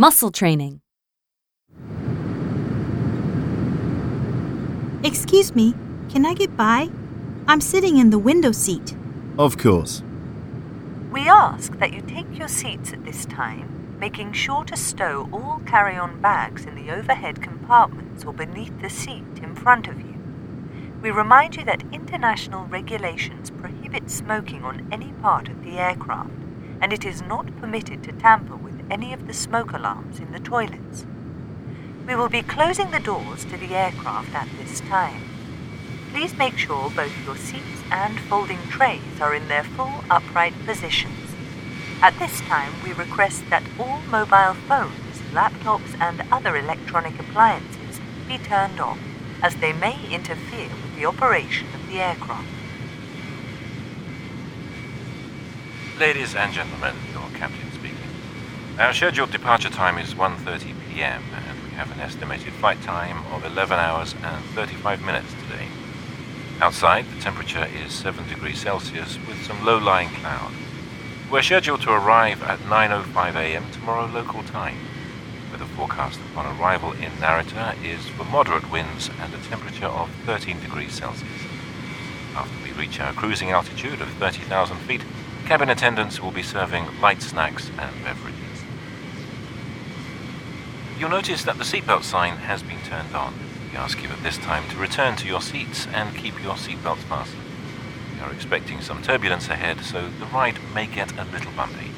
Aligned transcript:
Muscle 0.00 0.30
training. 0.30 0.80
Excuse 5.02 5.56
me, 5.56 5.74
can 6.08 6.24
I 6.24 6.34
get 6.34 6.56
by? 6.56 6.88
I'm 7.48 7.60
sitting 7.60 7.98
in 7.98 8.10
the 8.10 8.18
window 8.20 8.52
seat. 8.52 8.94
Of 9.40 9.58
course. 9.58 10.04
We 11.10 11.22
ask 11.22 11.76
that 11.80 11.92
you 11.92 12.00
take 12.02 12.38
your 12.38 12.46
seats 12.46 12.92
at 12.92 13.04
this 13.04 13.26
time, 13.26 13.98
making 13.98 14.34
sure 14.34 14.62
to 14.66 14.76
stow 14.76 15.28
all 15.32 15.60
carry 15.66 15.96
on 15.96 16.20
bags 16.20 16.64
in 16.64 16.76
the 16.76 16.92
overhead 16.92 17.42
compartments 17.42 18.24
or 18.24 18.32
beneath 18.32 18.80
the 18.80 18.90
seat 18.90 19.24
in 19.42 19.56
front 19.56 19.88
of 19.88 19.98
you. 19.98 20.14
We 21.02 21.10
remind 21.10 21.56
you 21.56 21.64
that 21.64 21.82
international 21.90 22.66
regulations 22.66 23.50
prohibit 23.50 24.12
smoking 24.12 24.62
on 24.62 24.86
any 24.92 25.10
part 25.14 25.48
of 25.48 25.64
the 25.64 25.80
aircraft, 25.80 26.30
and 26.80 26.92
it 26.92 27.04
is 27.04 27.20
not 27.20 27.56
permitted 27.56 28.04
to 28.04 28.12
tamper 28.12 28.54
with 28.54 28.67
any 28.90 29.12
of 29.12 29.26
the 29.26 29.34
smoke 29.34 29.72
alarms 29.72 30.18
in 30.18 30.32
the 30.32 30.40
toilets. 30.40 31.04
We 32.06 32.14
will 32.16 32.28
be 32.28 32.42
closing 32.42 32.90
the 32.90 33.00
doors 33.00 33.44
to 33.46 33.56
the 33.56 33.74
aircraft 33.74 34.34
at 34.34 34.48
this 34.58 34.80
time. 34.80 35.22
Please 36.12 36.34
make 36.36 36.56
sure 36.56 36.90
both 36.90 37.12
your 37.26 37.36
seats 37.36 37.82
and 37.90 38.18
folding 38.20 38.62
trays 38.68 39.20
are 39.20 39.34
in 39.34 39.46
their 39.48 39.64
full 39.64 40.04
upright 40.10 40.54
positions. 40.64 41.34
At 42.00 42.18
this 42.18 42.40
time, 42.42 42.72
we 42.82 42.92
request 42.92 43.44
that 43.50 43.62
all 43.78 44.00
mobile 44.08 44.54
phones, 44.54 45.20
laptops, 45.32 46.00
and 46.00 46.22
other 46.32 46.56
electronic 46.56 47.18
appliances 47.18 48.00
be 48.26 48.38
turned 48.38 48.80
off, 48.80 48.98
as 49.42 49.56
they 49.56 49.72
may 49.72 49.98
interfere 50.10 50.68
with 50.68 50.96
the 50.96 51.04
operation 51.04 51.66
of 51.74 51.86
the 51.88 52.00
aircraft. 52.00 52.48
Ladies 55.98 56.34
and 56.34 56.52
gentlemen, 56.52 56.94
your 57.12 57.28
captain. 57.34 57.67
Our 58.78 58.92
scheduled 58.94 59.32
departure 59.32 59.70
time 59.70 59.98
is 59.98 60.14
1:30 60.14 60.72
p.m. 60.88 61.24
and 61.34 61.64
we 61.64 61.70
have 61.70 61.90
an 61.90 61.98
estimated 61.98 62.52
flight 62.52 62.80
time 62.80 63.26
of 63.32 63.44
11 63.44 63.76
hours 63.76 64.14
and 64.22 64.44
35 64.54 65.02
minutes 65.02 65.34
today. 65.42 65.66
Outside, 66.60 67.04
the 67.10 67.20
temperature 67.20 67.66
is 67.84 67.92
7 67.92 68.28
degrees 68.28 68.60
Celsius 68.60 69.18
with 69.26 69.44
some 69.44 69.64
low-lying 69.64 70.10
cloud. 70.10 70.52
We're 71.28 71.42
scheduled 71.42 71.80
to 71.82 71.90
arrive 71.90 72.40
at 72.44 72.60
9:05 72.60 73.34
a.m. 73.34 73.68
tomorrow 73.72 74.06
local 74.06 74.44
time. 74.44 74.78
A 75.54 75.58
forecast 75.58 76.20
upon 76.30 76.46
arrival 76.46 76.92
in 76.92 77.10
Narita 77.18 77.74
is 77.82 78.06
for 78.10 78.22
moderate 78.26 78.70
winds 78.70 79.10
and 79.20 79.34
a 79.34 79.38
temperature 79.48 79.86
of 79.86 80.08
13 80.24 80.60
degrees 80.60 80.92
Celsius. 80.92 81.42
After 82.36 82.62
we 82.62 82.70
reach 82.80 83.00
our 83.00 83.12
cruising 83.12 83.50
altitude 83.50 84.00
of 84.00 84.08
30,000 84.20 84.76
feet, 84.86 85.02
cabin 85.46 85.68
attendants 85.68 86.20
will 86.22 86.30
be 86.30 86.44
serving 86.44 86.86
light 87.00 87.22
snacks 87.22 87.72
and 87.76 88.04
beverages. 88.04 88.47
You'll 90.98 91.10
notice 91.10 91.44
that 91.44 91.58
the 91.58 91.64
seatbelt 91.64 92.02
sign 92.02 92.38
has 92.38 92.64
been 92.64 92.80
turned 92.82 93.14
on. 93.14 93.32
We 93.70 93.76
ask 93.76 94.02
you 94.02 94.08
at 94.08 94.20
this 94.24 94.36
time 94.36 94.68
to 94.70 94.76
return 94.76 95.14
to 95.18 95.28
your 95.28 95.40
seats 95.40 95.86
and 95.94 96.16
keep 96.16 96.42
your 96.42 96.54
seatbelts 96.54 97.04
fastened. 97.04 97.44
We 98.14 98.20
are 98.20 98.32
expecting 98.32 98.80
some 98.80 99.00
turbulence 99.00 99.48
ahead, 99.48 99.82
so 99.82 100.08
the 100.18 100.26
ride 100.26 100.58
may 100.74 100.86
get 100.86 101.12
a 101.16 101.22
little 101.22 101.52
bumpy. 101.52 101.92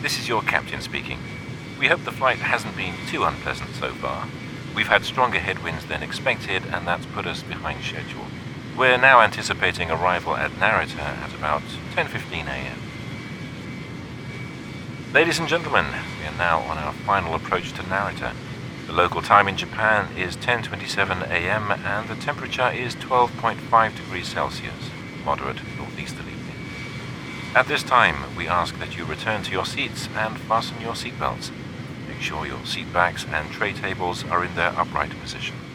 This 0.00 0.20
is 0.20 0.28
your 0.28 0.42
captain 0.42 0.80
speaking. 0.80 1.18
We 1.76 1.88
hope 1.88 2.04
the 2.04 2.12
flight 2.12 2.38
hasn't 2.38 2.76
been 2.76 2.94
too 3.08 3.24
unpleasant 3.24 3.74
so 3.74 3.92
far. 3.94 4.28
We've 4.72 4.86
had 4.86 5.04
stronger 5.04 5.40
headwinds 5.40 5.86
than 5.86 6.04
expected, 6.04 6.62
and 6.66 6.86
that's 6.86 7.06
put 7.06 7.26
us 7.26 7.42
behind 7.42 7.82
schedule. 7.82 8.26
We're 8.78 8.96
now 8.96 9.22
anticipating 9.22 9.90
arrival 9.90 10.36
at 10.36 10.52
Narita 10.52 11.00
at 11.00 11.34
about 11.34 11.62
10:15 11.96 12.46
a.m. 12.46 12.78
Ladies 15.16 15.38
and 15.38 15.48
gentlemen, 15.48 15.86
we 16.20 16.26
are 16.26 16.36
now 16.36 16.58
on 16.58 16.76
our 16.76 16.92
final 16.92 17.34
approach 17.34 17.72
to 17.72 17.82
Narita. 17.84 18.34
The 18.86 18.92
local 18.92 19.22
time 19.22 19.48
in 19.48 19.56
Japan 19.56 20.14
is 20.14 20.36
10:27 20.36 21.22
a.m. 21.30 21.72
and 21.72 22.06
the 22.06 22.16
temperature 22.16 22.68
is 22.68 22.94
12.5 22.96 23.96
degrees 23.96 24.28
Celsius, 24.28 24.90
moderate 25.24 25.62
northeasterly 25.78 26.34
wind. 26.34 26.60
At 27.54 27.66
this 27.66 27.82
time, 27.82 28.36
we 28.36 28.46
ask 28.46 28.78
that 28.78 28.98
you 28.98 29.06
return 29.06 29.42
to 29.44 29.52
your 29.52 29.64
seats 29.64 30.10
and 30.14 30.36
fasten 30.36 30.82
your 30.82 30.92
seatbelts. 30.92 31.50
Make 32.06 32.20
sure 32.20 32.44
your 32.44 32.66
seat 32.66 32.92
backs 32.92 33.24
and 33.32 33.50
tray 33.50 33.72
tables 33.72 34.22
are 34.24 34.44
in 34.44 34.54
their 34.54 34.78
upright 34.78 35.18
positions. 35.18 35.65